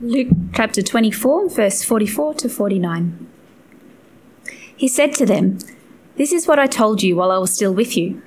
[0.00, 3.26] Luke chapter 24, verse 44 to 49.
[4.76, 5.58] He said to them,
[6.16, 8.22] This is what I told you while I was still with you.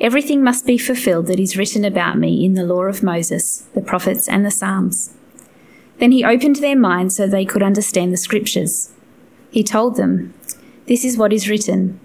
[0.00, 3.80] Everything must be fulfilled that is written about me in the law of Moses, the
[3.80, 5.14] prophets, and the Psalms.
[5.98, 8.92] Then he opened their minds so they could understand the scriptures.
[9.50, 10.34] He told them,
[10.86, 11.98] This is what is written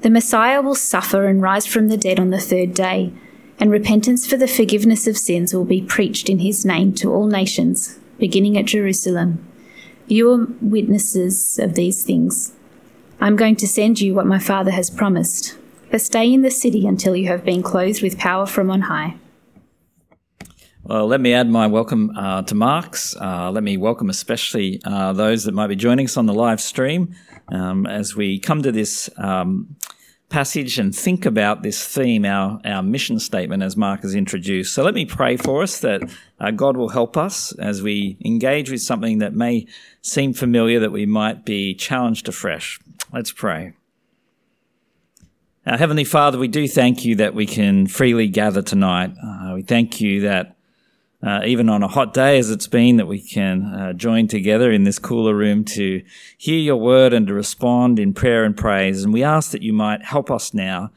[0.00, 3.12] The Messiah will suffer and rise from the dead on the third day,
[3.60, 7.26] and repentance for the forgiveness of sins will be preached in his name to all
[7.26, 9.44] nations, beginning at Jerusalem.
[10.06, 12.52] You are witnesses of these things.
[13.20, 15.56] I'm going to send you what my Father has promised,
[15.90, 19.16] but stay in the city until you have been clothed with power from on high.
[20.82, 23.14] Well, let me add my welcome uh, to Mark's.
[23.14, 26.60] Uh, let me welcome especially uh, those that might be joining us on the live
[26.60, 27.14] stream
[27.48, 29.76] um, as we come to this um,
[30.30, 34.72] passage and think about this theme, our, our mission statement, as Mark has introduced.
[34.72, 36.02] So let me pray for us that
[36.38, 39.66] uh, God will help us as we engage with something that may
[40.00, 42.80] seem familiar, that we might be challenged afresh.
[43.12, 43.74] Let's pray.
[45.66, 49.12] Our Heavenly Father, we do thank you that we can freely gather tonight.
[49.22, 50.56] Uh, we thank you that
[51.22, 54.70] uh, even on a hot day as it's been, that we can uh, join together
[54.70, 56.02] in this cooler room to
[56.36, 59.04] hear your word and to respond in prayer and praise.
[59.04, 60.90] And we ask that you might help us now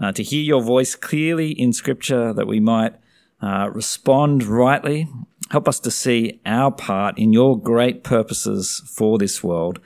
[0.00, 2.94] uh, to hear your voice clearly in Scripture, that we might
[3.42, 5.08] uh, respond rightly.
[5.50, 9.80] Help us to see our part in your great purposes for this world.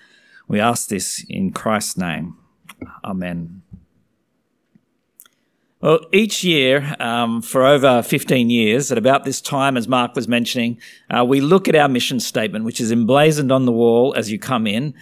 [0.47, 2.37] We ask this in Christ's name.
[3.05, 3.63] Amen.
[5.81, 10.27] Well, each year um, for over 15 years, at about this time, as Mark was
[10.27, 14.29] mentioning, uh, we look at our mission statement, which is emblazoned on the wall as
[14.29, 14.95] you come in,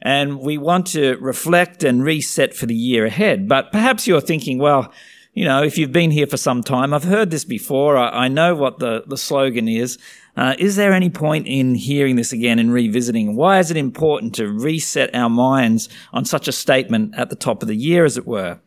[0.00, 3.46] and we want to reflect and reset for the year ahead.
[3.46, 4.90] But perhaps you're thinking, well,
[5.34, 8.28] you know, if you've been here for some time, I've heard this before, I, I
[8.28, 9.98] know what the, the slogan is.
[10.34, 13.36] Uh, is there any point in hearing this again and revisiting?
[13.36, 17.60] Why is it important to reset our minds on such a statement at the top
[17.60, 18.60] of the year, as it were?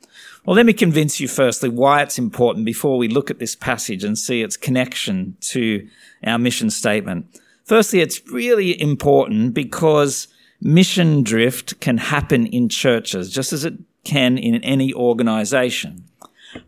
[0.46, 4.04] Well, let me convince you firstly why it's important before we look at this passage
[4.04, 5.88] and see its connection to
[6.24, 7.42] our mission statement.
[7.64, 10.28] Firstly, it's really important because
[10.62, 13.74] mission drift can happen in churches just as it
[14.04, 16.04] can in any organization.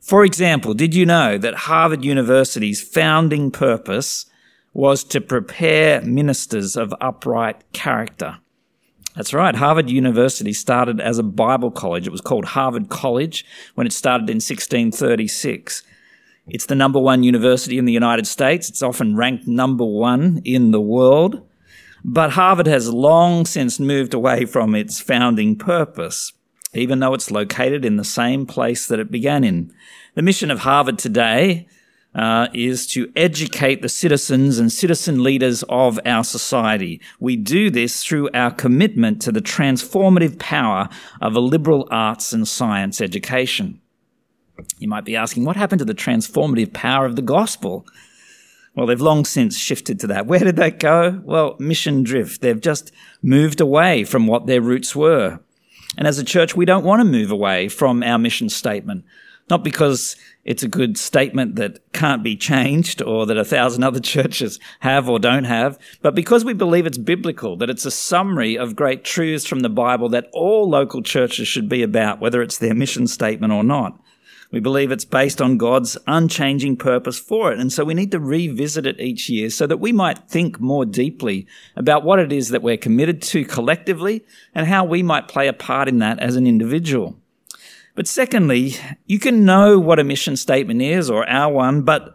[0.01, 4.25] For example, did you know that Harvard University's founding purpose
[4.73, 8.39] was to prepare ministers of upright character?
[9.17, 9.55] That's right.
[9.55, 12.05] Harvard University started as a Bible college.
[12.05, 15.81] It was called Harvard College when it started in 1636.
[16.45, 18.69] It's the number one university in the United States.
[18.69, 21.41] It's often ranked number one in the world.
[22.05, 26.33] But Harvard has long since moved away from its founding purpose,
[26.75, 29.73] even though it's located in the same place that it began in.
[30.13, 31.67] The mission of Harvard today
[32.15, 36.99] uh, is to educate the citizens and citizen leaders of our society.
[37.19, 40.89] We do this through our commitment to the transformative power
[41.21, 43.81] of a liberal arts and science education.
[44.79, 47.85] You might be asking, what happened to the transformative power of the gospel?
[48.73, 50.27] Well, they've long since shifted to that.
[50.27, 51.21] Where did that go?
[51.23, 52.41] Well, mission drift.
[52.41, 52.91] They've just
[53.21, 55.39] moved away from what their roots were.
[55.97, 59.05] And as a church, we don't want to move away from our mission statement.
[59.49, 63.99] Not because it's a good statement that can't be changed or that a thousand other
[64.15, 68.57] churches have or don't have, but because we believe it's biblical, that it's a summary
[68.57, 72.57] of great truths from the Bible that all local churches should be about, whether it's
[72.57, 73.99] their mission statement or not.
[74.51, 77.59] We believe it's based on God's unchanging purpose for it.
[77.59, 80.85] And so we need to revisit it each year so that we might think more
[80.85, 84.25] deeply about what it is that we're committed to collectively
[84.55, 87.17] and how we might play a part in that as an individual.
[87.97, 88.75] But secondly,
[89.07, 92.13] you can know what a mission statement is or our one, but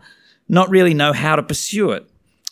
[0.49, 2.09] not really know how to pursue it.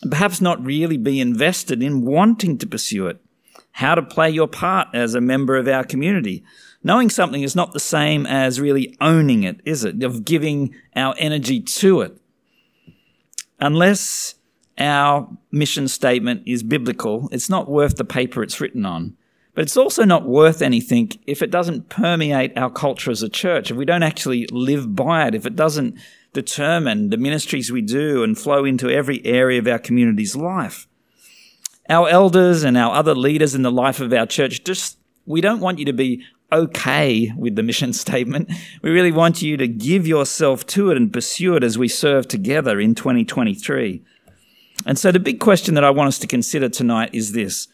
[0.09, 3.23] Perhaps not really be invested in wanting to pursue it.
[3.71, 6.43] How to play your part as a member of our community.
[6.83, 10.03] Knowing something is not the same as really owning it, is it?
[10.03, 12.17] Of giving our energy to it.
[13.61, 14.35] Unless
[14.77, 19.15] our mission statement is biblical, it's not worth the paper it's written on.
[19.53, 23.69] But it's also not worth anything if it doesn't permeate our culture as a church,
[23.69, 25.97] if we don't actually live by it, if it doesn't
[26.33, 30.87] determine the ministries we do and flow into every area of our community's life.
[31.89, 35.59] Our elders and our other leaders in the life of our church just, we don't
[35.59, 38.49] want you to be okay with the mission statement.
[38.81, 42.27] We really want you to give yourself to it and pursue it as we serve
[42.27, 44.01] together in 2023.
[44.85, 47.67] And so the big question that I want us to consider tonight is this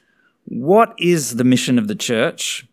[0.48, 2.66] what is the mission of the church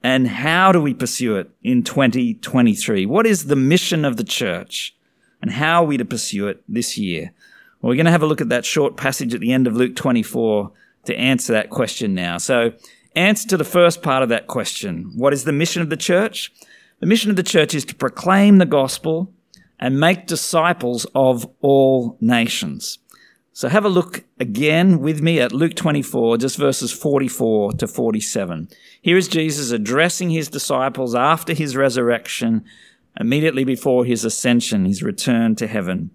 [0.00, 3.04] and how do we pursue it in 2023?
[3.04, 4.94] What is the mission of the church
[5.42, 7.32] and how are we to pursue it this year?
[7.80, 9.74] Well, we're going to have a look at that short passage at the end of
[9.74, 10.70] Luke 24
[11.06, 12.38] to answer that question now.
[12.38, 12.74] So,
[13.16, 16.52] answer to the first part of that question What is the mission of the church?
[17.00, 19.32] The mission of the church is to proclaim the gospel
[19.80, 22.99] and make disciples of all nations.
[23.60, 28.70] So have a look again with me at Luke 24, just verses 44 to 47.
[29.02, 32.64] Here is Jesus addressing his disciples after his resurrection,
[33.20, 36.08] immediately before his ascension, his return to heaven.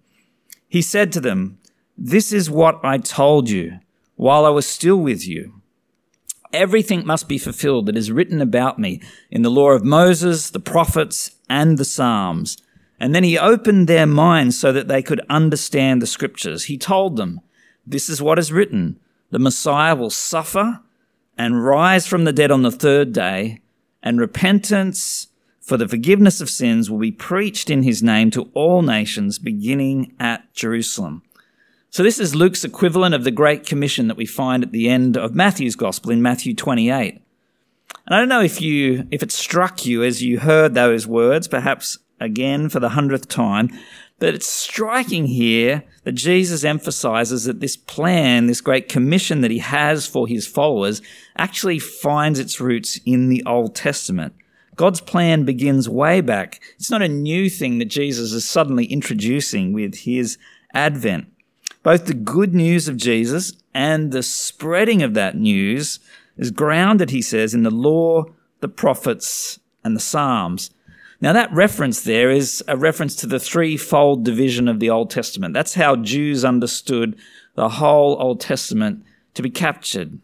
[0.67, 1.59] He said to them,
[1.95, 3.77] This is what I told you
[4.15, 5.61] while I was still with you.
[6.51, 10.59] Everything must be fulfilled that is written about me in the law of Moses, the
[10.59, 12.57] prophets, and the Psalms.
[12.99, 16.65] And then he opened their minds so that they could understand the scriptures.
[16.65, 17.41] He told them,
[17.85, 18.99] This is what is written
[19.31, 20.79] the Messiah will suffer
[21.37, 23.59] and rise from the dead on the third day,
[24.01, 25.27] and repentance
[25.59, 30.13] for the forgiveness of sins will be preached in his name to all nations, beginning
[30.19, 31.23] at Jerusalem.
[31.89, 35.17] So, this is Luke's equivalent of the Great Commission that we find at the end
[35.17, 37.21] of Matthew's Gospel in Matthew 28.
[38.05, 41.47] And I don't know if you, if it struck you as you heard those words,
[41.47, 43.69] perhaps again for the hundredth time.
[44.17, 49.59] But it's striking here that Jesus emphasizes that this plan, this great commission that he
[49.59, 51.01] has for his followers,
[51.37, 54.33] actually finds its roots in the Old Testament.
[54.75, 56.61] God's plan begins way back.
[56.75, 60.37] It's not a new thing that Jesus is suddenly introducing with his
[60.73, 61.27] advent.
[61.83, 65.99] Both the good news of Jesus and the spreading of that news
[66.37, 68.25] is grounded, he says, in the law,
[68.59, 70.71] the prophets, and the Psalms.
[71.21, 75.53] Now, that reference there is a reference to the threefold division of the Old Testament.
[75.53, 77.17] That's how Jews understood
[77.55, 79.03] the whole Old Testament
[79.33, 80.19] to be captured.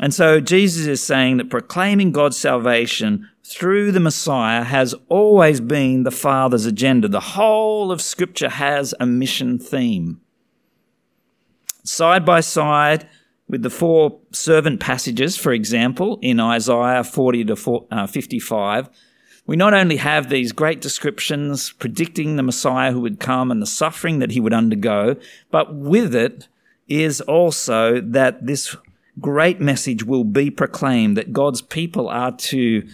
[0.00, 6.04] And so Jesus is saying that proclaiming God's salvation through the Messiah has always been
[6.04, 7.08] the Father's agenda.
[7.08, 10.20] The whole of Scripture has a mission theme.
[11.82, 13.08] Side by side
[13.48, 18.90] with the four servant passages, for example, in Isaiah 40 to uh, 55,
[19.48, 23.66] we not only have these great descriptions predicting the Messiah who would come and the
[23.66, 25.16] suffering that he would undergo,
[25.50, 26.48] but with it
[26.86, 28.76] is also that this
[29.18, 32.86] great message will be proclaimed, that God's people are to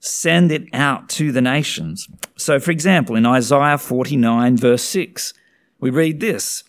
[0.00, 2.08] send it out to the nations.
[2.36, 5.34] So, for example, in Isaiah 49, verse 6,
[5.78, 6.64] we read this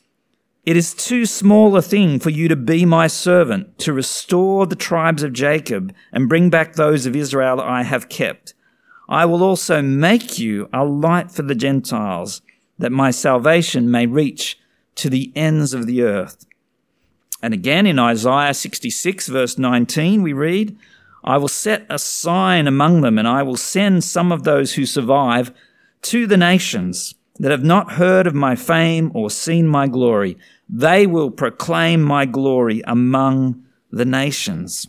[0.63, 4.75] It is too small a thing for you to be my servant, to restore the
[4.75, 8.53] tribes of Jacob and bring back those of Israel I have kept.
[9.09, 12.41] I will also make you a light for the Gentiles,
[12.77, 14.59] that my salvation may reach
[14.95, 16.45] to the ends of the earth.
[17.41, 20.77] And again in Isaiah 66, verse 19, we read,
[21.23, 24.85] I will set a sign among them, and I will send some of those who
[24.85, 25.51] survive
[26.03, 30.37] to the nations that have not heard of my fame or seen my glory.
[30.69, 34.87] They will proclaim my glory among the nations.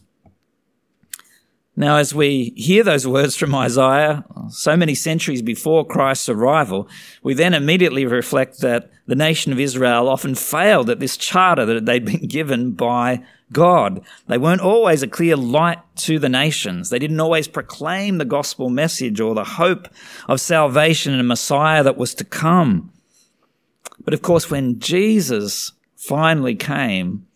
[1.78, 6.88] Now, as we hear those words from Isaiah, so many centuries before Christ's arrival,
[7.22, 11.86] we then immediately reflect that the nation of Israel often failed at this charter that
[11.86, 13.22] they'd been given by
[13.52, 14.04] God.
[14.26, 16.90] They weren't always a clear light to the nations.
[16.90, 19.86] They didn't always proclaim the gospel message or the hope
[20.26, 22.92] of salvation and a Messiah that was to come.
[24.04, 27.27] But of course, when Jesus finally came,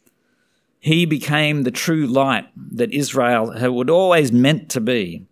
[0.82, 5.24] he became the true light that Israel had always meant to be.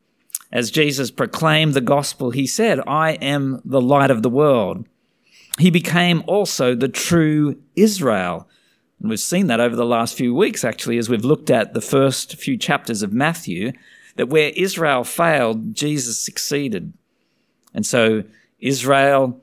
[0.53, 4.87] As Jesus proclaimed the gospel, he said, I am the light of the world.
[5.59, 8.49] He became also the true Israel.
[9.01, 11.81] And we've seen that over the last few weeks, actually, as we've looked at the
[11.81, 13.73] first few chapters of Matthew,
[14.15, 16.93] that where Israel failed, Jesus succeeded.
[17.75, 18.23] And so
[18.61, 19.43] Israel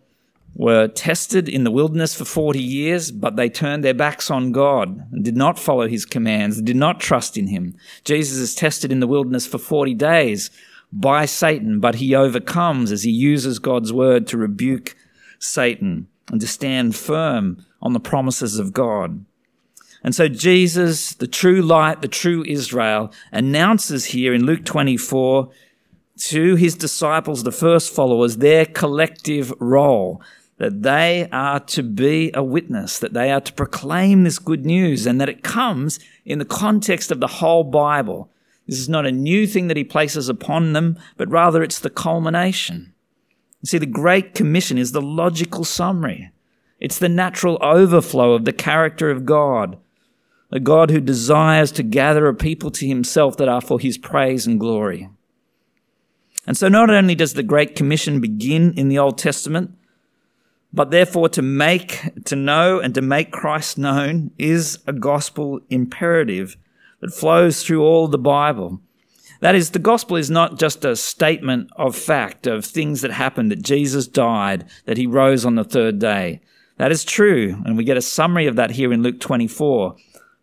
[0.58, 5.08] were tested in the wilderness for 40 years, but they turned their backs on God
[5.12, 7.76] and did not follow his commands, did not trust in him.
[8.04, 10.50] Jesus is tested in the wilderness for 40 days
[10.92, 14.96] by Satan, but he overcomes as he uses God's word to rebuke
[15.38, 19.24] Satan and to stand firm on the promises of God.
[20.04, 25.50] And so Jesus, the true light, the true Israel, announces here in Luke 24
[26.18, 30.20] to his disciples, the first followers, their collective role
[30.58, 35.06] that they are to be a witness, that they are to proclaim this good news,
[35.06, 38.30] and that it comes in the context of the whole Bible.
[38.68, 41.90] This is not a new thing that he places upon them, but rather it's the
[41.90, 42.94] culmination.
[43.62, 46.32] You see, the Great Commission is the logical summary.
[46.80, 49.78] It's the natural overflow of the character of God,
[50.52, 54.46] a God who desires to gather a people to himself that are for his praise
[54.46, 55.10] and glory.
[56.46, 59.72] And so not only does the Great Commission begin in the Old Testament,
[60.78, 66.56] But therefore, to make, to know and to make Christ known is a gospel imperative
[67.00, 68.80] that flows through all the Bible.
[69.40, 73.50] That is, the gospel is not just a statement of fact of things that happened,
[73.50, 76.42] that Jesus died, that he rose on the third day.
[76.78, 79.96] That is true, and we get a summary of that here in Luke 24.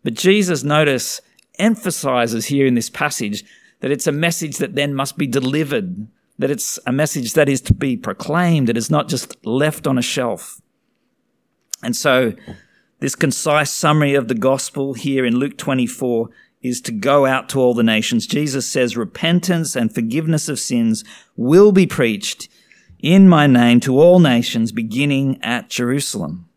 [0.03, 1.21] But Jesus, notice,
[1.59, 3.45] emphasizes here in this passage
[3.79, 7.61] that it's a message that then must be delivered that it's a message that is
[7.61, 10.61] to be proclaimed, it is not just left on a shelf.
[11.81, 12.33] And so,
[12.99, 16.29] this concise summary of the gospel here in Luke 24
[16.61, 18.25] is to go out to all the nations.
[18.25, 21.03] Jesus says, Repentance and forgiveness of sins
[21.35, 22.49] will be preached
[22.99, 26.49] in my name to all nations, beginning at Jerusalem.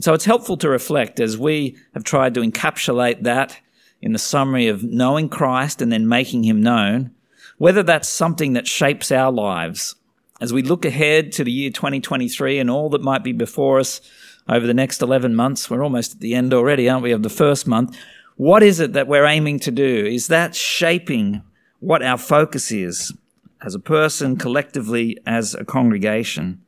[0.00, 3.60] So it's helpful to reflect as we have tried to encapsulate that
[4.00, 7.14] in the summary of knowing Christ and then making him known
[7.60, 9.94] whether that's something that shapes our lives
[10.40, 14.00] as we look ahead to the year 2023 and all that might be before us
[14.48, 15.68] over the next 11 months.
[15.68, 17.98] We're almost at the end already, aren't we, of the first month.
[18.36, 20.06] What is it that we're aiming to do?
[20.06, 21.42] Is that shaping
[21.80, 23.12] what our focus is
[23.60, 26.62] as a person, collectively, as a congregation?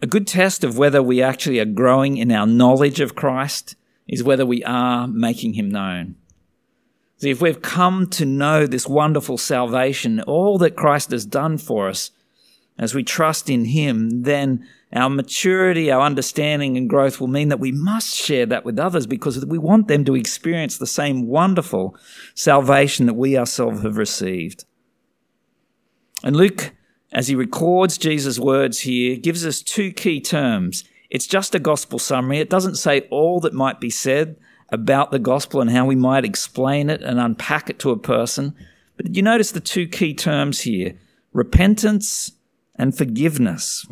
[0.00, 3.74] A good test of whether we actually are growing in our knowledge of Christ
[4.06, 6.14] is whether we are making him known.
[7.18, 11.88] See, if we've come to know this wonderful salvation, all that Christ has done for
[11.88, 12.10] us,
[12.78, 17.58] as we trust in Him, then our maturity, our understanding and growth will mean that
[17.58, 21.96] we must share that with others because we want them to experience the same wonderful
[22.34, 24.66] salvation that we ourselves have received.
[26.22, 26.72] And Luke,
[27.12, 30.84] as he records Jesus' words here, gives us two key terms.
[31.08, 32.40] It's just a gospel summary.
[32.40, 34.36] It doesn't say all that might be said
[34.70, 38.54] about the gospel and how we might explain it and unpack it to a person.
[38.96, 40.94] But did you notice the two key terms here
[41.32, 42.32] repentance
[42.76, 43.86] and forgiveness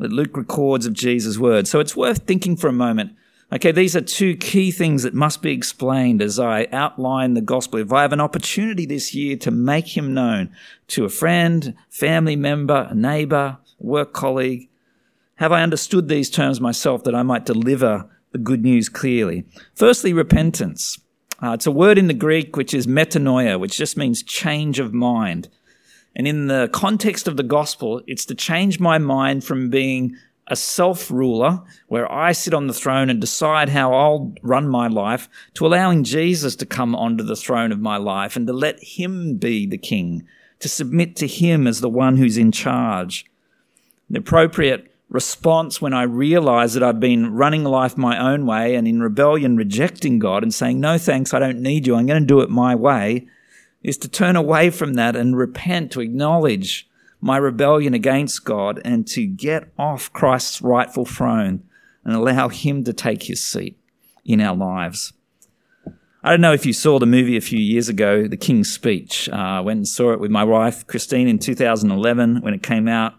[0.00, 1.70] that Luke records of Jesus' words.
[1.70, 3.12] So it's worth thinking for a moment.
[3.52, 7.80] Okay, these are two key things that must be explained as I outline the gospel.
[7.80, 10.50] If I have an opportunity this year to make him known
[10.88, 14.68] to a friend, family member, a neighbor, work colleague,
[15.36, 19.44] have I understood these terms myself that I might deliver the good news clearly.
[19.74, 20.98] Firstly, repentance.
[21.42, 24.92] Uh, it's a word in the Greek which is metanoia, which just means change of
[24.92, 25.48] mind.
[26.14, 30.16] And in the context of the gospel, it's to change my mind from being
[30.48, 34.88] a self ruler, where I sit on the throne and decide how I'll run my
[34.88, 38.82] life, to allowing Jesus to come onto the throne of my life and to let
[38.82, 40.26] him be the king,
[40.58, 43.24] to submit to him as the one who's in charge.
[44.10, 48.86] The appropriate response when I realize that I've been running life my own way and
[48.86, 52.26] in rebellion rejecting God and saying, no thanks, I don't need you, I'm going to
[52.26, 53.26] do it my way,
[53.82, 56.88] is to turn away from that and repent, to acknowledge
[57.20, 61.64] my rebellion against God and to get off Christ's rightful throne
[62.04, 63.76] and allow Him to take His seat
[64.24, 65.12] in our lives.
[66.22, 69.28] I don't know if you saw the movie a few years ago, The King's Speech.
[69.30, 72.88] Uh, I went and saw it with my wife, Christine, in 2011 when it came
[72.88, 73.14] out.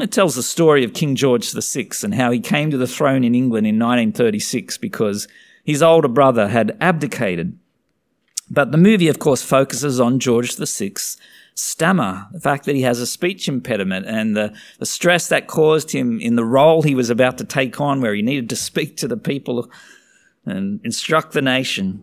[0.00, 3.22] It tells the story of King George VI and how he came to the throne
[3.22, 5.28] in England in 1936 because
[5.64, 7.58] his older brother had abdicated.
[8.50, 11.16] But the movie, of course, focuses on George VI's
[11.54, 15.92] stammer, the fact that he has a speech impediment and the, the stress that caused
[15.92, 18.96] him in the role he was about to take on, where he needed to speak
[18.96, 19.70] to the people
[20.44, 22.02] and instruct the nation.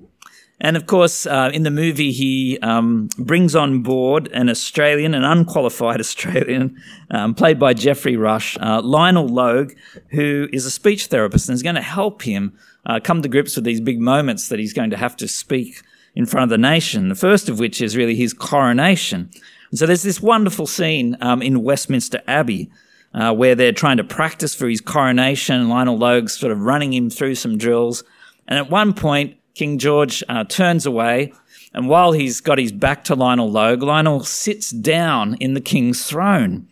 [0.63, 5.23] And of course, uh, in the movie, he um, brings on board an Australian, an
[5.23, 9.73] unqualified Australian, um, played by Geoffrey Rush, uh, Lionel Logue,
[10.11, 13.55] who is a speech therapist and is going to help him uh, come to grips
[13.55, 15.81] with these big moments that he's going to have to speak
[16.13, 17.09] in front of the nation.
[17.09, 19.31] The first of which is really his coronation.
[19.71, 22.71] And so there's this wonderful scene um, in Westminster Abbey.
[23.13, 25.67] Uh, where they're trying to practice for his coronation.
[25.67, 28.05] Lionel Logue's sort of running him through some drills.
[28.47, 31.33] And at one point, King George uh, turns away,
[31.73, 36.05] and while he's got his back to Lionel Logue, Lionel sits down in the king's
[36.05, 36.67] throne.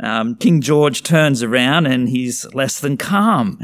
[0.00, 3.60] Um, king George turns around and he's less than calm.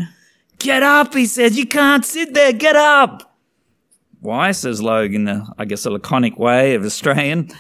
[0.59, 1.59] Get up, he says.
[1.59, 2.53] You can't sit there.
[2.53, 3.37] Get up.
[4.21, 4.53] Why?
[4.53, 7.51] says Logue in the, I guess, a laconic way of Australian.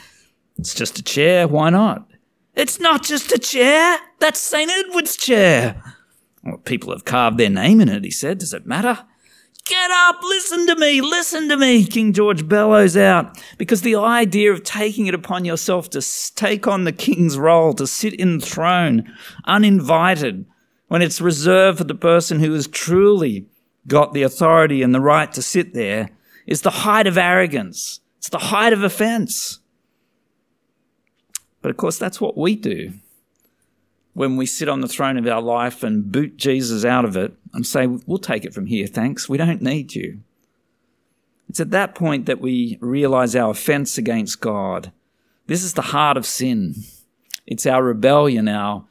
[0.58, 1.46] It's just a chair.
[1.48, 2.10] Why not?
[2.54, 3.98] It's not just a chair.
[4.18, 4.70] That's St.
[4.70, 5.82] Edward's chair.
[6.42, 8.38] Well, people have carved their name in it, he said.
[8.38, 9.04] Does it matter?
[9.68, 13.36] Get up, listen to me, listen to me, King George bellows out.
[13.58, 16.02] Because the idea of taking it upon yourself to
[16.36, 19.12] take on the king's role, to sit in the throne
[19.44, 20.46] uninvited,
[20.86, 23.46] when it's reserved for the person who has truly
[23.88, 26.10] got the authority and the right to sit there,
[26.46, 27.98] is the height of arrogance.
[28.18, 29.58] It's the height of offense.
[31.60, 32.92] But of course, that's what we do.
[34.16, 37.34] When we sit on the throne of our life and boot Jesus out of it
[37.52, 39.28] and say, We'll take it from here, thanks.
[39.28, 40.20] We don't need you.
[41.50, 44.90] It's at that point that we realize our offense against God.
[45.48, 46.76] This is the heart of sin.
[47.46, 48.86] It's our rebellion, our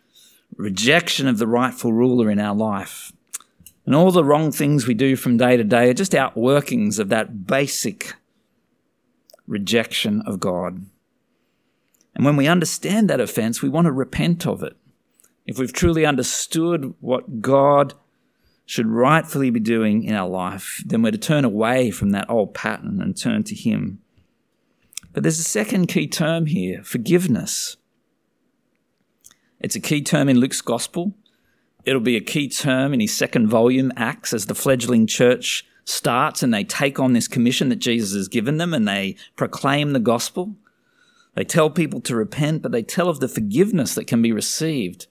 [0.58, 3.12] rejection of the rightful ruler in our life.
[3.84, 7.10] And all the wrong things we do from day to day are just outworkings of
[7.10, 8.14] that basic
[9.48, 10.86] rejection of God.
[12.14, 14.78] And when we understand that offense, we want to repent of it.
[15.46, 17.94] If we've truly understood what God
[18.66, 22.54] should rightfully be doing in our life, then we're to turn away from that old
[22.54, 24.00] pattern and turn to Him.
[25.14, 27.78] But there's a second key term here forgiveness.
[29.60, 31.14] It's a key term in Luke's gospel.
[31.86, 36.42] It'll be a key term in his second volume, Acts, as the fledgling church starts
[36.42, 40.00] and they take on this commission that Jesus has given them and they proclaim the
[40.00, 40.56] gospel.
[41.36, 45.06] They tell people to repent, but they tell of the forgiveness that can be received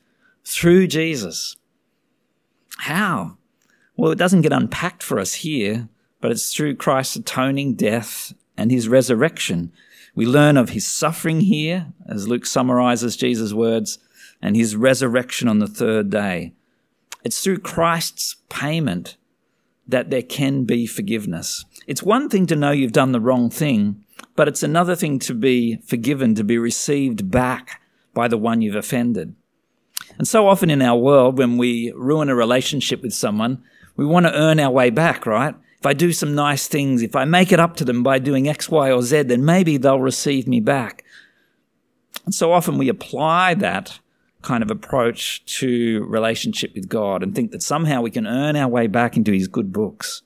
[0.45, 1.57] through Jesus.
[2.79, 3.39] How?
[3.97, 5.89] Well, it doesn't get unpacked for us here,
[6.21, 9.73] but it's through Christ's atoning death and his resurrection.
[10.15, 13.99] We learn of his suffering here, as Luke summarizes Jesus' words,
[14.41, 16.53] and his resurrection on the third day.
[17.25, 19.17] It's through Christ's payment
[19.87, 21.65] that there can be forgiveness.
[21.87, 24.05] It's one thing to know you've done the wrong thing,
[24.37, 27.81] but it's another thing to be forgiven, to be received back
[28.13, 29.35] by the one you've offended.
[30.19, 33.63] And so often in our world, when we ruin a relationship with someone,
[33.97, 35.55] we want to earn our way back, right?
[35.79, 38.49] If I do some nice things, if I make it up to them by doing
[38.49, 41.05] X, Y, or Z, then maybe they'll receive me back.
[42.25, 43.99] And so often we apply that
[44.43, 48.69] kind of approach to relationship with God and think that somehow we can earn our
[48.69, 50.23] way back into His good books.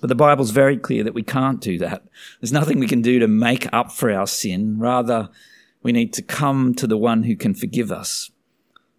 [0.00, 2.04] But the Bible's very clear that we can't do that.
[2.40, 4.78] There's nothing we can do to make up for our sin.
[4.78, 5.28] Rather,
[5.82, 8.30] we need to come to the one who can forgive us.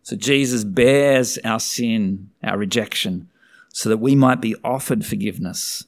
[0.08, 3.28] So Jesus bears our sin, our rejection,
[3.74, 5.84] so that we might be offered forgiveness.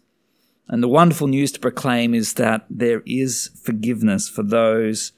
[0.67, 5.13] And the wonderful news to proclaim is that there is forgiveness for those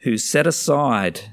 [0.00, 1.32] who set aside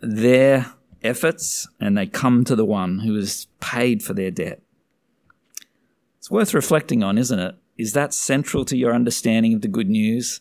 [0.00, 4.62] their efforts and they come to the one who has paid for their debt.
[6.18, 7.56] It's worth reflecting on, isn't it?
[7.76, 10.38] Is that central to your understanding of the good news?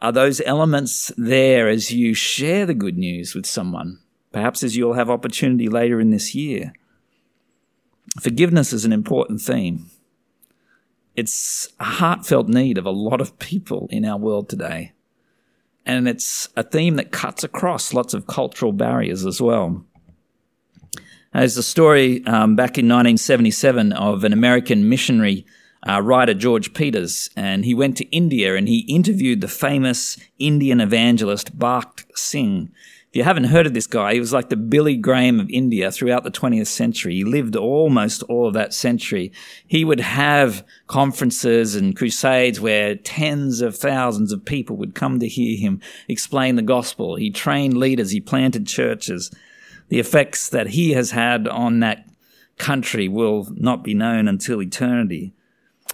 [0.00, 4.00] Are those elements there as you share the good news with someone?
[4.32, 6.74] Perhaps as you'll have opportunity later in this year.
[8.20, 9.90] Forgiveness is an important theme.
[11.14, 14.92] It's a heartfelt need of a lot of people in our world today.
[15.86, 19.84] And it's a theme that cuts across lots of cultural barriers as well.
[21.32, 25.46] There's a story um, back in 1977 of an American missionary
[25.88, 30.80] uh, writer, George Peters, and he went to India and he interviewed the famous Indian
[30.80, 32.72] evangelist Bakht Singh
[33.10, 35.92] If you haven't heard of this guy, he was like the Billy Graham of India
[35.92, 37.14] throughout the 20th century.
[37.14, 39.32] He lived almost all of that century.
[39.66, 45.28] He would have conferences and crusades where tens of thousands of people would come to
[45.28, 47.14] hear him explain the gospel.
[47.14, 49.30] He trained leaders, he planted churches.
[49.88, 52.08] The effects that he has had on that
[52.58, 55.32] country will not be known until eternity.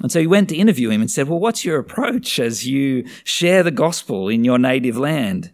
[0.01, 3.07] And so he went to interview him and said, Well, what's your approach as you
[3.25, 5.53] share the gospel in your native land?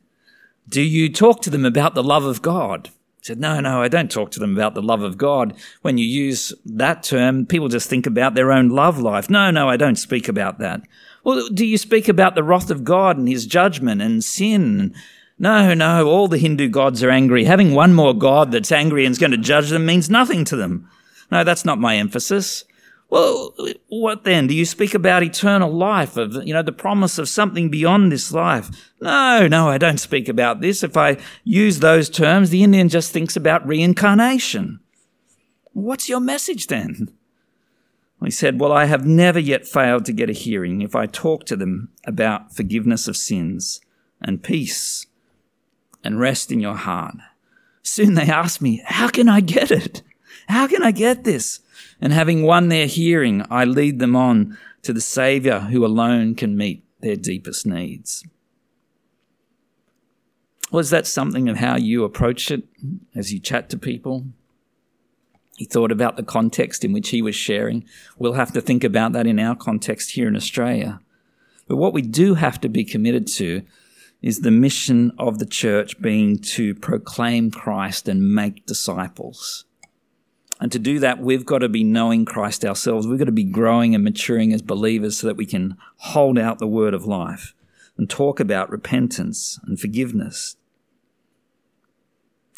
[0.69, 2.91] Do you talk to them about the love of God?
[3.19, 5.55] He said, No, no, I don't talk to them about the love of God.
[5.83, 9.29] When you use that term, people just think about their own love life.
[9.29, 10.83] No, no, I don't speak about that.
[11.25, 14.95] Well, do you speak about the wrath of God and his judgment and sin?
[15.39, 17.45] No, no, all the Hindu gods are angry.
[17.45, 20.57] Having one more god that's angry and is going to judge them means nothing to
[20.57, 20.89] them.
[21.31, 22.65] No, that's not my emphasis.
[23.11, 23.55] Well,
[23.89, 24.49] what then?
[24.49, 28.33] Do you speak about eternal life, of, you know, the promise of something beyond this
[28.33, 28.93] life?
[29.01, 30.83] No, no, I don't speak about this.
[30.83, 34.81] If I use those terms, the Indian just thinks about reincarnation.
[35.73, 37.09] What's your message then?
[38.23, 41.45] He said, Well, I have never yet failed to get a hearing if I talk
[41.47, 43.81] to them about forgiveness of sins
[44.21, 45.07] and peace
[46.05, 47.15] and rest in your heart.
[47.83, 50.03] Soon they ask me, How can I get it?
[50.49, 51.61] How can I get this?
[52.01, 56.57] And having won their hearing, I lead them on to the Saviour who alone can
[56.57, 58.25] meet their deepest needs.
[60.71, 62.65] Was that something of how you approach it
[63.15, 64.27] as you chat to people?
[65.57, 67.85] He thought about the context in which he was sharing.
[68.17, 71.01] We'll have to think about that in our context here in Australia.
[71.67, 73.63] But what we do have to be committed to
[74.23, 79.65] is the mission of the church being to proclaim Christ and make disciples.
[80.61, 83.07] And to do that, we've got to be knowing Christ ourselves.
[83.07, 86.59] We've got to be growing and maturing as believers so that we can hold out
[86.59, 87.55] the word of life
[87.97, 90.57] and talk about repentance and forgiveness.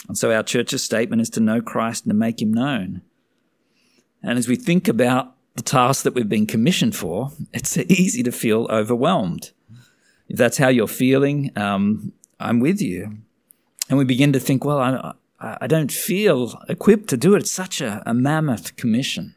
[0.09, 3.03] And so our church's statement is to know Christ and to make him known.
[4.23, 8.33] And as we think about the task that we've been commissioned for, it's easy to
[8.33, 9.53] feel overwhelmed.
[10.29, 13.19] If that's how you're feeling, um, I'm with you.
[13.89, 17.40] And we begin to think, well, I, I don't feel equipped to do it.
[17.40, 19.35] It's such a, a mammoth commission.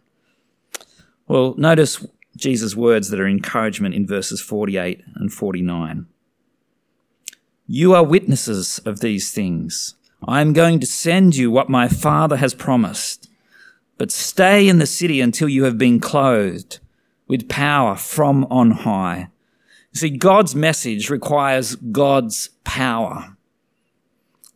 [1.27, 6.07] Well, notice Jesus' words that are encouragement in verses 48 and 49.
[7.67, 9.95] You are witnesses of these things.
[10.27, 13.29] I am going to send you what my Father has promised.
[13.97, 16.79] But stay in the city until you have been clothed
[17.27, 19.29] with power from on high.
[19.93, 23.32] See, God's message requires God's power.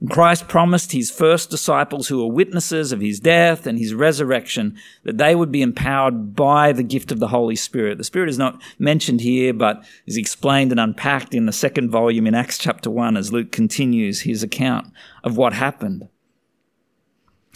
[0.10, 5.18] Christ promised his first disciples, who were witnesses of his death and his resurrection, that
[5.18, 7.98] they would be empowered by the gift of the Holy Spirit.
[7.98, 12.28] The Spirit is not mentioned here, but is explained and unpacked in the second volume
[12.28, 16.08] in Acts chapter 1 as Luke continues his account of what happened.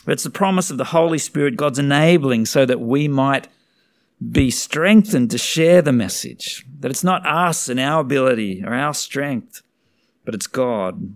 [0.04, 3.50] But it's the promise of the Holy Spirit, God's enabling so that we might
[4.32, 8.96] be strengthened to share the message, that it's not us and our ability or our
[8.96, 9.62] strength,
[10.26, 11.16] but it's God.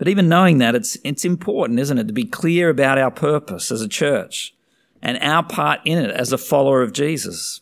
[0.00, 3.70] But even knowing that, it's, it's important, isn't it, to be clear about our purpose
[3.70, 4.54] as a church
[5.02, 7.60] and our part in it as a follower of Jesus.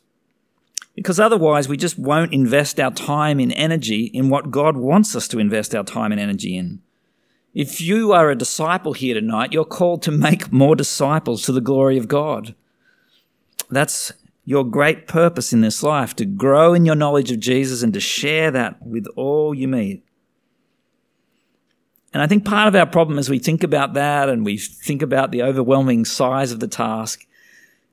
[0.95, 5.27] Because otherwise, we just won't invest our time and energy in what God wants us
[5.29, 6.81] to invest our time and energy in.
[7.55, 11.61] If you are a disciple here tonight, you're called to make more disciples to the
[11.61, 12.55] glory of God.
[13.69, 14.13] That's
[14.45, 18.01] your great purpose in this life, to grow in your knowledge of Jesus and to
[18.01, 20.05] share that with all you meet.
[22.13, 25.03] And I think part of our problem as we think about that and we think
[25.03, 27.27] about the overwhelming size of the task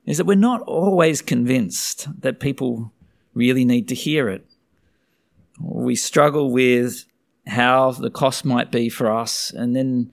[0.06, 2.92] is that we're not always convinced that people
[3.34, 4.46] really need to hear it.
[5.60, 7.04] We struggle with
[7.46, 10.12] how the cost might be for us, and then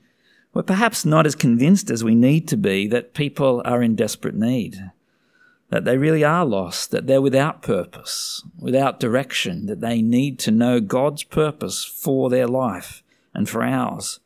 [0.54, 4.36] we're perhaps not as convinced as we need to be that people are in desperate
[4.36, 4.92] need,
[5.70, 10.52] that they really are lost, that they're without purpose, without direction, that they need to
[10.52, 13.03] know God's purpose for their life
[13.34, 14.19] and for ours.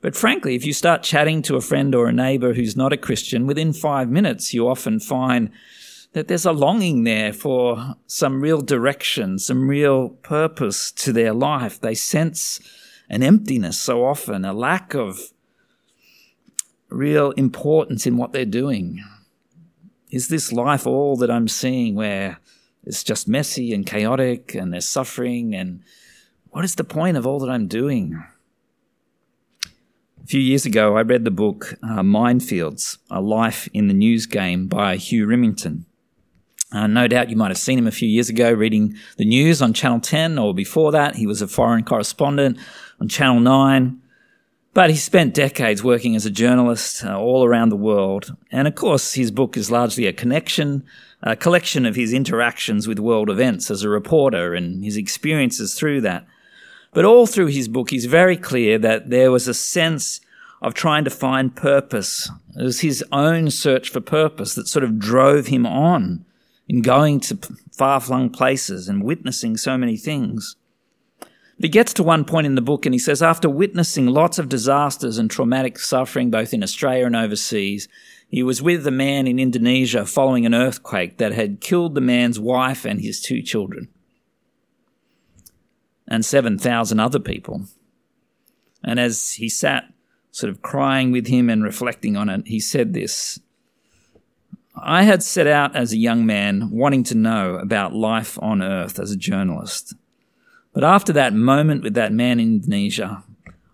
[0.00, 2.96] But frankly, if you start chatting to a friend or a neighbor who's not a
[2.96, 5.50] Christian, within five minutes, you often find
[6.12, 11.80] that there's a longing there for some real direction, some real purpose to their life.
[11.80, 12.60] They sense
[13.08, 15.18] an emptiness so often, a lack of
[16.88, 19.02] real importance in what they're doing.
[20.10, 22.38] Is this life all that I'm seeing where
[22.84, 25.82] it's just messy and chaotic and there's suffering and
[26.56, 28.24] what is the point of all that I'm doing?
[29.62, 34.24] A few years ago, I read the book uh, Minefields A Life in the News
[34.24, 35.84] Game by Hugh Riminton.
[36.72, 39.60] Uh, no doubt you might have seen him a few years ago reading the news
[39.60, 42.56] on Channel 10, or before that, he was a foreign correspondent
[43.02, 44.00] on Channel 9.
[44.72, 48.34] But he spent decades working as a journalist uh, all around the world.
[48.50, 50.84] And of course, his book is largely a connection,
[51.22, 56.00] a collection of his interactions with world events as a reporter and his experiences through
[56.00, 56.26] that.
[56.96, 60.18] But all through his book, he's very clear that there was a sense
[60.62, 62.30] of trying to find purpose.
[62.58, 66.24] It was his own search for purpose that sort of drove him on
[66.66, 67.38] in going to
[67.70, 70.56] far flung places and witnessing so many things.
[71.60, 74.48] He gets to one point in the book and he says, after witnessing lots of
[74.48, 77.88] disasters and traumatic suffering both in Australia and overseas,
[78.26, 82.40] he was with a man in Indonesia following an earthquake that had killed the man's
[82.40, 83.88] wife and his two children
[86.08, 87.66] and 7,000 other people.
[88.84, 89.92] And as he sat
[90.30, 93.40] sort of crying with him and reflecting on it, he said this
[94.78, 98.98] I had set out as a young man wanting to know about life on earth
[98.98, 99.94] as a journalist.
[100.74, 103.24] But after that moment with that man in Indonesia,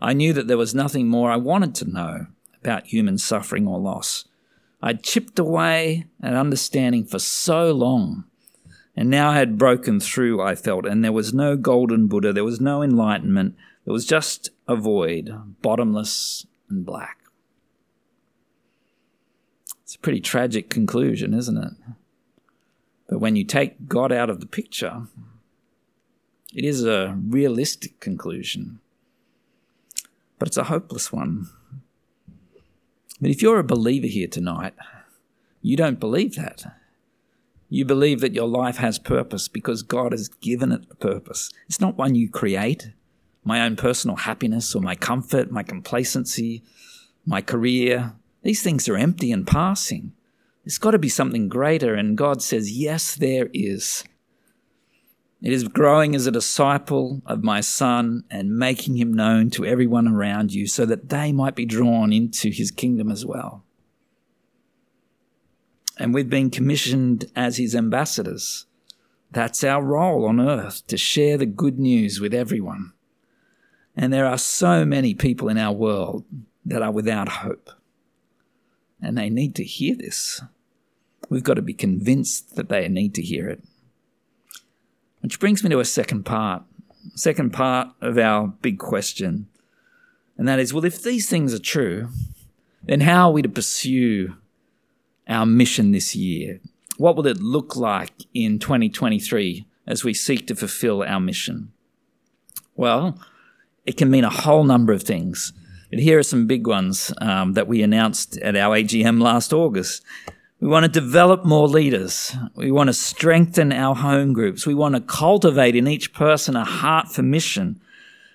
[0.01, 2.27] I knew that there was nothing more I wanted to know
[2.63, 4.25] about human suffering or loss.
[4.81, 8.25] I'd chipped away at understanding for so long
[8.97, 12.45] and now I had broken through, I felt, and there was no golden Buddha, there
[12.45, 17.19] was no enlightenment, there was just a void, bottomless and black.
[19.83, 21.73] It's a pretty tragic conclusion, isn't it?
[23.09, 25.07] But when you take God out of the picture,
[26.55, 28.81] it is a realistic conclusion.
[30.39, 31.49] But it's a hopeless one.
[33.21, 34.75] But if you're a believer here tonight,
[35.61, 36.65] you don't believe that.
[37.75, 41.49] You believe that your life has purpose because God has given it a purpose.
[41.67, 42.91] It's not one you create,
[43.45, 46.63] my own personal happiness or my comfort, my complacency,
[47.25, 48.13] my career.
[48.43, 50.13] These things are empty and passing.
[50.63, 54.05] There's got to be something greater, and God says, Yes, there is.
[55.41, 60.09] It is growing as a disciple of my son and making him known to everyone
[60.09, 63.65] around you so that they might be drawn into his kingdom as well.
[65.99, 68.67] And we've been commissioned as his ambassadors.
[69.31, 72.93] That's our role on earth to share the good news with everyone.
[73.97, 76.25] And there are so many people in our world
[76.65, 77.71] that are without hope.
[79.01, 80.43] And they need to hear this.
[81.29, 83.63] We've got to be convinced that they need to hear it.
[85.21, 86.63] Which brings me to a second part,
[87.15, 89.47] second part of our big question.
[90.37, 92.09] And that is well, if these things are true,
[92.83, 94.35] then how are we to pursue
[95.29, 96.61] our mission this year?
[96.99, 101.73] What will it look like in 2023 as we seek to fulfill our mission?
[102.77, 103.19] Well,
[103.85, 105.53] it can mean a whole number of things.
[105.91, 110.03] But here are some big ones um, that we announced at our AGM last August.
[110.61, 112.35] We want to develop more leaders.
[112.55, 114.67] We want to strengthen our home groups.
[114.67, 117.81] We want to cultivate in each person a heart for mission.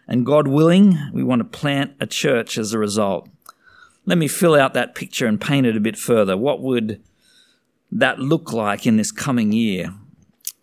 [0.07, 3.29] And God willing, we want to plant a church as a result.
[4.07, 6.37] Let me fill out that picture and paint it a bit further.
[6.37, 7.03] What would
[7.91, 9.93] that look like in this coming year?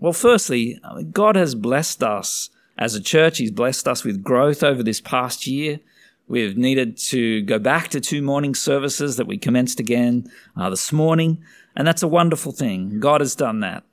[0.01, 0.81] Well, firstly,
[1.13, 3.37] God has blessed us as a church.
[3.37, 5.81] He's blessed us with growth over this past year.
[6.27, 10.27] We've needed to go back to two morning services that we commenced again
[10.57, 11.45] uh, this morning,
[11.77, 12.99] and that's a wonderful thing.
[12.99, 13.85] God has done that.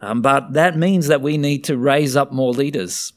[0.00, 3.12] Um, but that means that we need to raise up more leaders.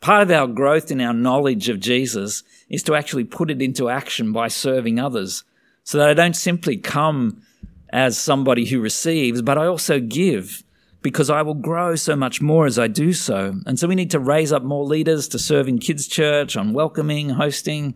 [0.00, 3.88] Part of our growth in our knowledge of Jesus is to actually put it into
[3.88, 5.44] action by serving others
[5.84, 7.42] so that I don't simply come
[7.90, 10.62] as somebody who receives, but I also give
[11.00, 13.54] because I will grow so much more as I do so.
[13.66, 16.72] And so we need to raise up more leaders to serve in kids' church, on
[16.72, 17.94] welcoming, hosting,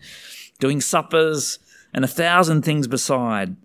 [0.61, 1.59] doing suppers,
[1.93, 3.57] and a thousand things beside.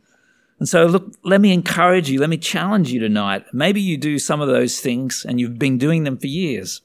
[0.60, 3.46] And so, look, let me encourage you, let me challenge you tonight.
[3.54, 6.82] Maybe you do some of those things and you've been doing them for years.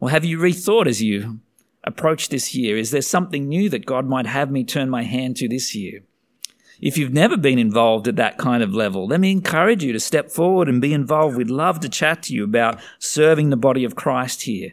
[0.00, 1.40] Or have you rethought as you
[1.84, 2.76] approach this year?
[2.76, 6.02] Is there something new that God might have me turn my hand to this year?
[6.80, 10.00] If you've never been involved at that kind of level, let me encourage you to
[10.00, 11.36] step forward and be involved.
[11.36, 14.72] We'd love to chat to you about serving the body of Christ here.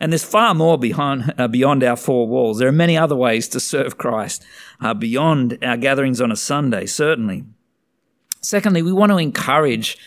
[0.00, 2.58] And there's far more beyond, uh, beyond our four walls.
[2.58, 4.44] There are many other ways to serve Christ
[4.80, 7.44] uh, beyond our gatherings on a Sunday, certainly.
[8.42, 9.98] Secondly, we want to encourage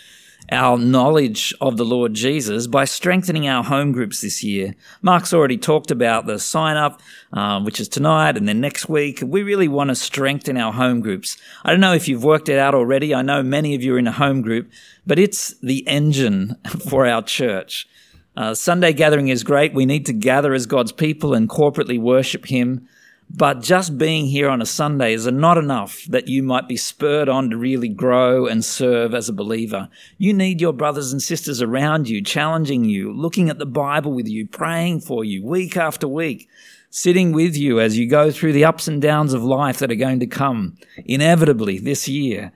[0.51, 4.75] our knowledge of the Lord Jesus by strengthening our home groups this year.
[5.01, 7.01] Mark's already talked about the sign up,
[7.33, 9.21] um, which is tonight and then next week.
[9.23, 11.37] We really want to strengthen our home groups.
[11.63, 13.13] I don't know if you've worked it out already.
[13.13, 14.71] I know many of you are in a home group,
[15.05, 16.55] but it's the engine
[16.89, 17.87] for our church.
[18.35, 19.73] Uh, Sunday gathering is great.
[19.73, 22.87] We need to gather as God's people and corporately worship Him.
[23.31, 27.29] But just being here on a Sunday is not enough that you might be spurred
[27.29, 29.87] on to really grow and serve as a believer.
[30.17, 34.27] You need your brothers and sisters around you, challenging you, looking at the Bible with
[34.27, 36.49] you, praying for you week after week,
[36.89, 39.95] sitting with you as you go through the ups and downs of life that are
[39.95, 42.51] going to come inevitably this year.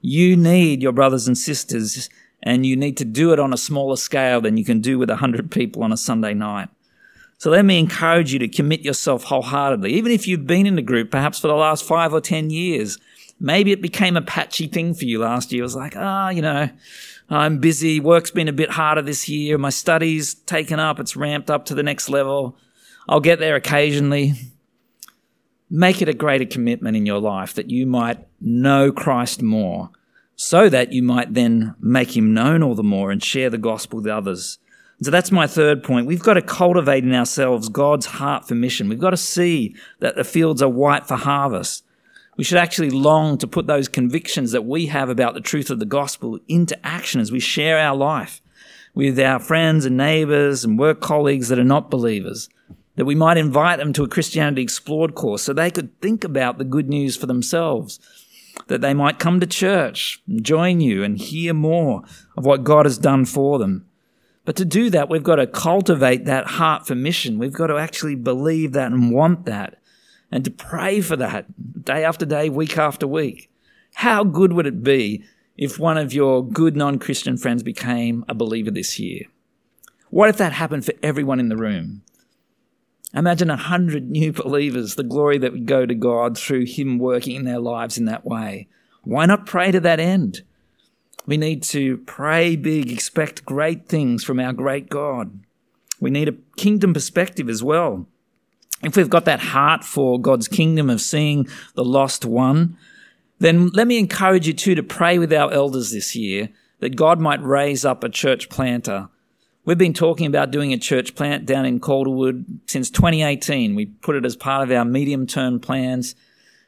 [0.00, 2.10] You need your brothers and sisters,
[2.42, 5.08] and you need to do it on a smaller scale than you can do with
[5.08, 6.68] a hundred people on a Sunday night.
[7.38, 9.92] So let me encourage you to commit yourself wholeheartedly.
[9.92, 12.98] Even if you've been in a group perhaps for the last five or 10 years,
[13.38, 15.62] maybe it became a patchy thing for you last year.
[15.62, 16.70] It was like, ah, oh, you know,
[17.28, 18.00] I'm busy.
[18.00, 19.58] Work's been a bit harder this year.
[19.58, 20.98] My studies taken up.
[20.98, 22.56] It's ramped up to the next level.
[23.08, 24.34] I'll get there occasionally.
[25.68, 29.90] Make it a greater commitment in your life that you might know Christ more
[30.36, 33.98] so that you might then make him known all the more and share the gospel
[34.00, 34.58] with others.
[35.02, 36.06] So that's my third point.
[36.06, 38.88] We've got to cultivate in ourselves God's heart for mission.
[38.88, 41.84] We've got to see that the fields are white for harvest.
[42.36, 45.80] We should actually long to put those convictions that we have about the truth of
[45.80, 48.40] the gospel into action as we share our life
[48.94, 52.48] with our friends and neighbors and work colleagues that are not believers.
[52.96, 56.56] That we might invite them to a Christianity Explored course so they could think about
[56.56, 58.00] the good news for themselves.
[58.68, 62.02] That they might come to church, join you, and hear more
[62.38, 63.86] of what God has done for them.
[64.46, 67.38] But to do that, we've got to cultivate that heart for mission.
[67.38, 69.78] We've got to actually believe that and want that
[70.30, 73.50] and to pray for that day after day, week after week.
[73.94, 75.24] How good would it be
[75.56, 79.24] if one of your good non Christian friends became a believer this year?
[80.10, 82.02] What if that happened for everyone in the room?
[83.12, 87.34] Imagine a hundred new believers, the glory that would go to God through Him working
[87.34, 88.68] in their lives in that way.
[89.02, 90.42] Why not pray to that end?
[91.24, 95.40] We need to pray big, expect great things from our great God.
[96.00, 98.06] We need a kingdom perspective as well.
[98.82, 102.76] If we've got that heart for God's kingdom of seeing the lost one,
[103.38, 106.50] then let me encourage you too to pray with our elders this year
[106.80, 109.08] that God might raise up a church planter,
[109.66, 113.74] We've been talking about doing a church plant down in Calderwood since 2018.
[113.74, 116.14] We put it as part of our medium term plans.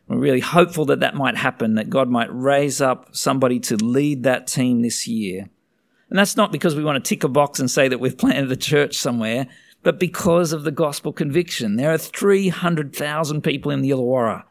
[0.08, 4.22] We're really hopeful that that might happen, that God might raise up somebody to lead
[4.22, 5.50] that team this year.
[6.08, 8.50] And that's not because we want to tick a box and say that we've planted
[8.50, 9.46] a church somewhere,
[9.82, 11.76] but because of the gospel conviction.
[11.76, 14.44] There are 300,000 people in the Illawarra.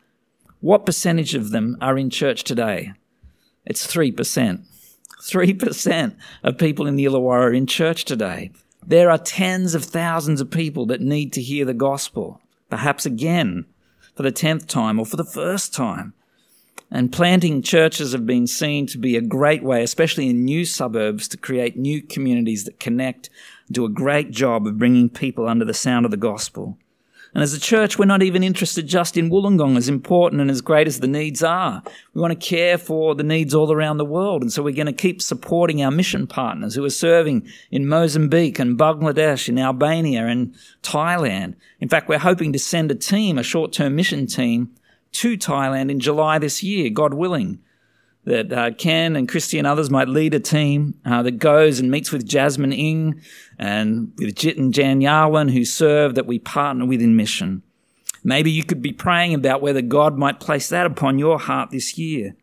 [0.62, 2.94] What percentage of them are in church today?
[3.66, 4.64] It's 3%.
[5.24, 8.52] 3% of people in the Illawarra are in church today.
[8.86, 12.40] There are tens of thousands of people that need to hear the gospel,
[12.70, 13.66] perhaps again
[14.18, 16.14] for the tenth time or for the first time.
[16.90, 21.28] And planting churches have been seen to be a great way, especially in new suburbs,
[21.28, 23.30] to create new communities that connect,
[23.72, 26.78] do a great job of bringing people under the sound of the gospel.
[27.38, 30.60] And as a church, we're not even interested just in Wollongong, as important and as
[30.60, 31.84] great as the needs are.
[32.16, 34.42] We want to care for the needs all around the world.
[34.42, 38.58] And so we're going to keep supporting our mission partners who are serving in Mozambique
[38.58, 41.54] and Bangladesh, in Albania and Thailand.
[41.80, 44.72] In fact, we're hoping to send a team, a short term mission team,
[45.12, 47.60] to Thailand in July this year, God willing
[48.28, 51.90] that uh, Ken and Christy and others might lead a team uh, that goes and
[51.90, 53.22] meets with Jasmine Ing
[53.58, 57.64] and with Jit and Jan Yarwin, who serve, that we partner with in mission.
[58.26, 61.98] Maybe you could be praying about whether God might place that upon your heart this
[61.98, 62.36] year.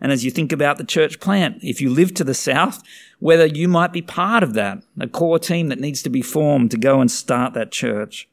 [0.00, 2.82] And as you think about the church plant, if you live to the south,
[3.20, 6.72] whether you might be part of that, a core team that needs to be formed
[6.72, 8.28] to go and start that church.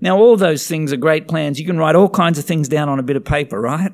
[0.00, 1.60] Now, all those things are great plans.
[1.60, 3.92] You can write all kinds of things down on a bit of paper, right?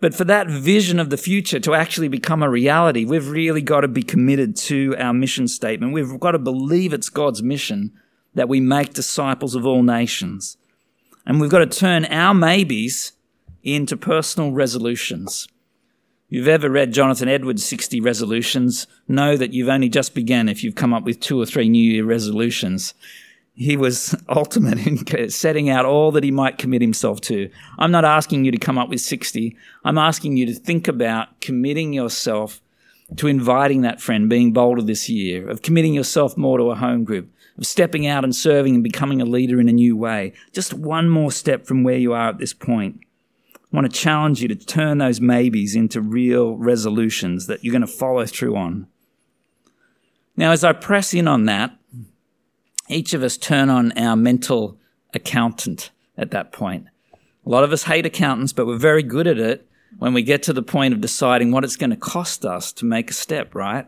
[0.00, 3.82] But for that vision of the future to actually become a reality, we've really got
[3.82, 5.92] to be committed to our mission statement.
[5.92, 7.92] We've got to believe it's God's mission
[8.34, 10.56] that we make disciples of all nations.
[11.26, 13.12] And we've got to turn our maybes
[13.62, 15.46] into personal resolutions.
[16.30, 20.76] You've ever read Jonathan Edwards' 60 resolutions, know that you've only just begun if you've
[20.76, 22.94] come up with two or three New Year resolutions
[23.60, 27.50] he was ultimate in setting out all that he might commit himself to.
[27.78, 29.54] I'm not asking you to come up with 60.
[29.84, 32.62] I'm asking you to think about committing yourself
[33.16, 37.04] to inviting that friend, being bolder this year, of committing yourself more to a home
[37.04, 40.32] group, of stepping out and serving and becoming a leader in a new way.
[40.52, 43.00] Just one more step from where you are at this point.
[43.54, 47.82] I want to challenge you to turn those maybes into real resolutions that you're going
[47.82, 48.86] to follow through on.
[50.34, 51.76] Now, as I press in on that,
[52.90, 54.78] each of us turn on our mental
[55.14, 56.86] accountant at that point.
[57.46, 59.66] A lot of us hate accountants, but we're very good at it
[59.98, 62.84] when we get to the point of deciding what it's going to cost us to
[62.84, 63.86] make a step, right?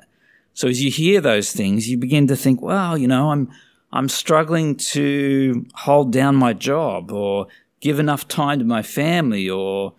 [0.54, 3.50] So as you hear those things, you begin to think, well, you know, I'm,
[3.92, 7.46] I'm struggling to hold down my job or
[7.80, 9.94] give enough time to my family or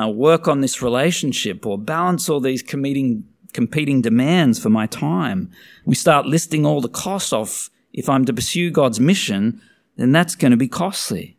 [0.00, 5.50] uh, work on this relationship or balance all these competing, competing demands for my time.
[5.84, 9.60] We start listing all the costs off if I'm to pursue God's mission,
[9.96, 11.36] then that's going to be costly.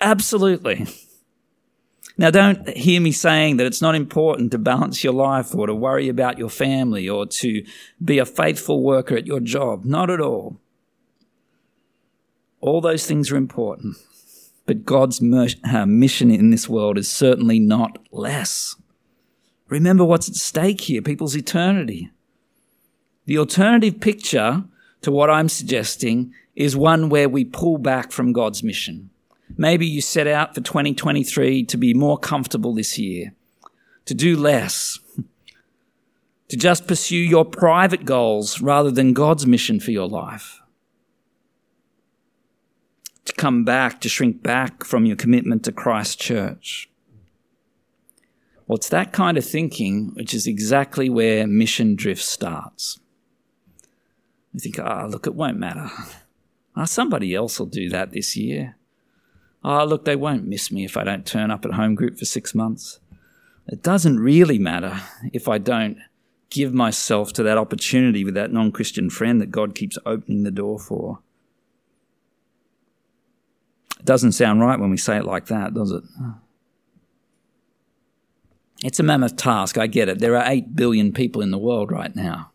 [0.00, 0.86] Absolutely.
[2.20, 5.74] Now, don't hear me saying that it's not important to balance your life or to
[5.74, 7.64] worry about your family or to
[8.04, 9.84] be a faithful worker at your job.
[9.84, 10.60] Not at all.
[12.60, 13.98] All those things are important.
[14.66, 18.74] But God's uh, mission in this world is certainly not less.
[19.68, 22.10] Remember what's at stake here people's eternity.
[23.26, 24.64] The alternative picture
[25.02, 29.10] to what I'm suggesting is one where we pull back from God's mission.
[29.56, 33.32] Maybe you set out for 2023 to be more comfortable this year,
[34.04, 34.98] to do less,
[36.48, 40.60] to just pursue your private goals rather than God's mission for your life.
[43.24, 46.90] To come back, to shrink back from your commitment to Christ's church.
[48.66, 52.98] Well, it's that kind of thinking which is exactly where mission drift starts.
[54.58, 55.88] Think, ah, oh, look, it won't matter.
[56.76, 58.76] Ah, oh, somebody else will do that this year.
[59.64, 62.18] Ah, oh, look, they won't miss me if I don't turn up at home group
[62.18, 63.00] for six months.
[63.66, 65.00] It doesn't really matter
[65.32, 65.98] if I don't
[66.50, 70.50] give myself to that opportunity with that non Christian friend that God keeps opening the
[70.50, 71.20] door for.
[73.98, 76.04] It doesn't sound right when we say it like that, does it?
[78.84, 80.20] It's a mammoth task, I get it.
[80.20, 82.52] There are 8 billion people in the world right now.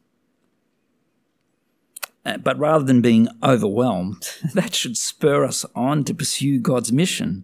[2.26, 7.44] Uh, but rather than being overwhelmed, that should spur us on to pursue God's mission.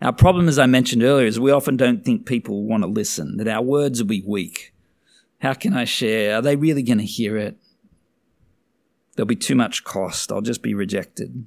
[0.00, 3.36] Our problem, as I mentioned earlier, is we often don't think people want to listen,
[3.38, 4.74] that our words will be weak.
[5.40, 6.36] How can I share?
[6.36, 7.56] Are they really going to hear it?
[9.14, 10.30] There'll be too much cost.
[10.30, 11.46] I'll just be rejected.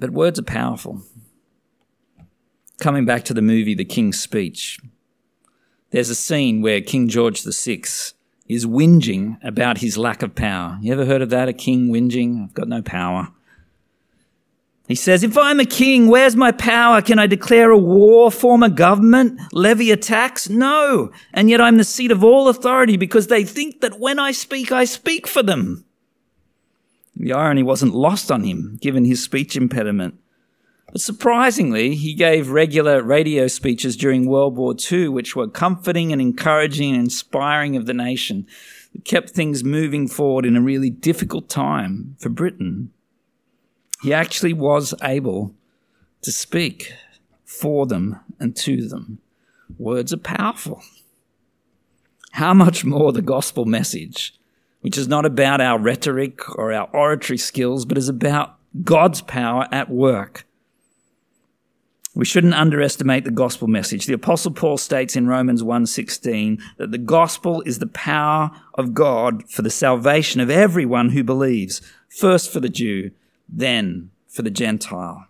[0.00, 1.02] But words are powerful.
[2.80, 4.78] Coming back to the movie The King's Speech,
[5.90, 7.82] there's a scene where King George VI
[8.48, 10.78] is whinging about his lack of power.
[10.80, 11.48] You ever heard of that?
[11.48, 12.44] A king whinging?
[12.44, 13.28] I've got no power.
[14.88, 17.02] He says, If I'm a king, where's my power?
[17.02, 20.48] Can I declare a war, form a government, levy a tax?
[20.48, 21.12] No.
[21.34, 24.72] And yet I'm the seat of all authority because they think that when I speak,
[24.72, 25.84] I speak for them.
[27.14, 30.18] The irony wasn't lost on him, given his speech impediment.
[30.90, 36.20] But surprisingly, he gave regular radio speeches during World War II, which were comforting and
[36.20, 38.46] encouraging and inspiring of the nation.
[38.94, 42.90] It kept things moving forward in a really difficult time for Britain.
[44.02, 45.54] He actually was able
[46.22, 46.94] to speak
[47.44, 49.18] for them and to them.
[49.76, 50.82] Words are powerful.
[52.32, 54.34] How much more the gospel message,
[54.80, 59.68] which is not about our rhetoric or our oratory skills, but is about God's power
[59.70, 60.46] at work
[62.18, 64.06] we shouldn't underestimate the gospel message.
[64.06, 69.48] The apostle Paul states in Romans 1:16 that the gospel is the power of God
[69.48, 73.12] for the salvation of everyone who believes, first for the Jew,
[73.48, 75.28] then for the Gentile.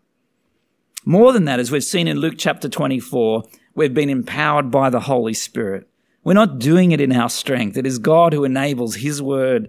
[1.05, 5.01] More than that, as we've seen in Luke chapter 24, we've been empowered by the
[5.01, 5.87] Holy Spirit.
[6.25, 7.77] We're not doing it in our strength.
[7.77, 9.69] It is God who enables his word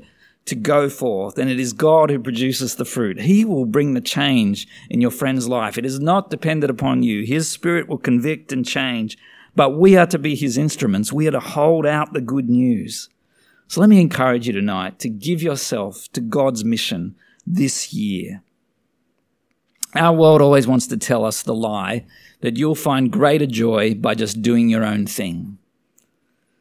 [0.50, 3.22] to go forth, and it is God who produces the fruit.
[3.22, 5.78] He will bring the change in your friend's life.
[5.78, 7.24] It is not dependent upon you.
[7.24, 9.18] His spirit will convict and change,
[9.56, 11.14] but we are to be his instruments.
[11.14, 13.10] We are to hold out the good news.
[13.68, 18.42] So let me encourage you tonight to give yourself to God's mission this year.
[19.96, 22.06] Our world always wants to tell us the lie
[22.42, 25.58] that you'll find greater joy by just doing your own thing.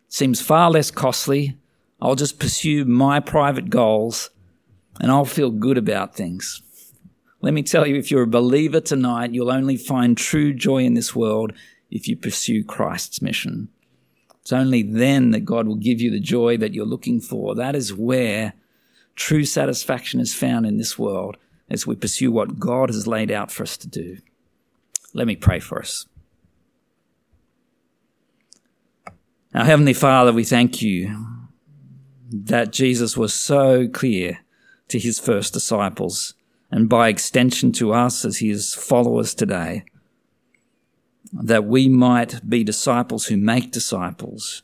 [0.08, 1.56] seems far less costly
[2.00, 4.30] I'll just pursue my private goals
[5.00, 6.62] and I'll feel good about things.
[7.40, 10.94] Let me tell you, if you're a believer tonight, you'll only find true joy in
[10.94, 11.52] this world
[11.90, 13.68] if you pursue Christ's mission.
[14.40, 17.54] It's only then that God will give you the joy that you're looking for.
[17.54, 18.54] That is where
[19.14, 21.36] true satisfaction is found in this world
[21.70, 24.18] as we pursue what God has laid out for us to do.
[25.12, 26.06] Let me pray for us.
[29.54, 31.37] Our Heavenly Father, we thank you
[32.30, 34.40] that Jesus was so clear
[34.88, 36.34] to his first disciples
[36.70, 39.84] and by extension to us as his followers today,
[41.32, 44.62] that we might be disciples who make disciples,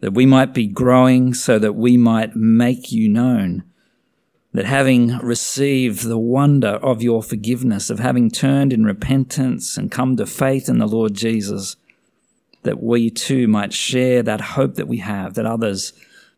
[0.00, 3.64] that we might be growing so that we might make you known,
[4.52, 10.16] that having received the wonder of your forgiveness, of having turned in repentance and come
[10.16, 11.76] to faith in the Lord Jesus,
[12.62, 15.92] that we too might share that hope that we have, that others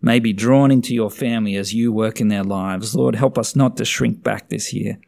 [0.07, 2.95] may be drawn into your family as you work in their lives.
[2.95, 4.99] Lord, help us not to shrink back this year,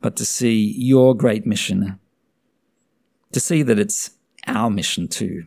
[0.00, 1.98] but to see your great mission,
[3.32, 4.12] to see that it's
[4.46, 5.46] our mission too.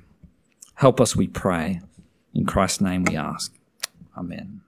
[0.73, 1.79] Help us, we pray.
[2.33, 3.55] In Christ's name we ask.
[4.17, 4.64] Amen.